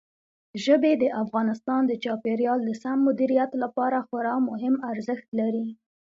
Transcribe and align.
ژبې 0.63 0.93
د 1.01 1.03
افغانستان 1.23 1.81
د 1.87 1.93
چاپیریال 2.03 2.59
د 2.65 2.69
سم 2.81 2.97
مدیریت 3.07 3.51
لپاره 3.63 3.97
خورا 4.07 4.35
مهم 4.49 4.75
ارزښت 4.91 5.27
لري. 5.39 5.67